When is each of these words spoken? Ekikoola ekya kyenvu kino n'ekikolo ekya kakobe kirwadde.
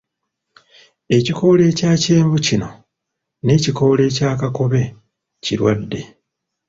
Ekikoola 1.17 1.63
ekya 1.71 1.91
kyenvu 2.03 2.37
kino 2.45 2.69
n'ekikolo 3.45 4.01
ekya 4.09 4.29
kakobe 4.39 4.81
kirwadde. 5.43 6.01